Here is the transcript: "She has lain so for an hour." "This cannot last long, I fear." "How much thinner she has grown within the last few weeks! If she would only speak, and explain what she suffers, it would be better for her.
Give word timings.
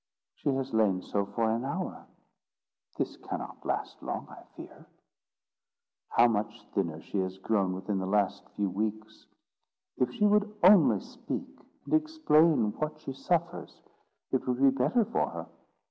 "She 0.33 0.49
has 0.55 0.73
lain 0.73 1.03
so 1.03 1.27
for 1.27 1.51
an 1.51 1.63
hour." 1.63 2.07
"This 2.97 3.17
cannot 3.17 3.63
last 3.63 4.01
long, 4.01 4.27
I 4.31 4.41
fear." 4.55 4.87
"How 6.09 6.27
much 6.27 6.63
thinner 6.73 6.99
she 7.01 7.19
has 7.19 7.37
grown 7.37 7.73
within 7.73 7.99
the 7.99 8.07
last 8.07 8.49
few 8.55 8.67
weeks! 8.71 9.27
If 9.97 10.11
she 10.11 10.25
would 10.25 10.51
only 10.63 11.01
speak, 11.01 11.55
and 11.85 11.93
explain 11.93 12.71
what 12.79 12.99
she 12.99 13.13
suffers, 13.13 13.79
it 14.31 14.47
would 14.47 14.59
be 14.59 14.71
better 14.71 15.05
for 15.05 15.29
her. 15.29 15.45